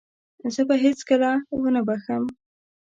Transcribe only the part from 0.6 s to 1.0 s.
به هغه